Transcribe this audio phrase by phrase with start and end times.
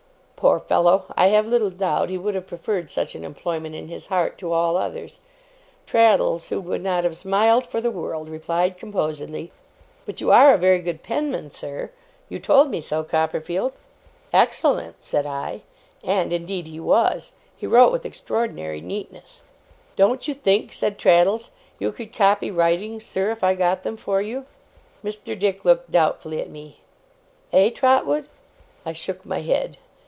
[0.35, 1.05] Poor fellow!
[1.15, 4.51] I have little doubt he would have preferred such an employment in his heart to
[4.51, 5.19] all others.
[5.85, 9.51] Traddles, who would not have smiled for the world, replied composedly:
[10.03, 11.91] 'But you are a very good penman, sir.
[12.27, 13.75] You told me so, Copperfield?'
[14.33, 15.61] 'Excellent!' said I.
[16.03, 17.33] And indeed he was.
[17.55, 19.43] He wrote with extraordinary neatness.
[19.95, 24.23] 'Don't you think,' said Traddles, 'you could copy writings, sir, if I got them for
[24.23, 24.47] you?'
[25.03, 25.37] Mr.
[25.37, 26.79] Dick looked doubtfully at me.
[27.53, 28.27] 'Eh, Trotwood?'
[28.87, 29.77] I shook my head.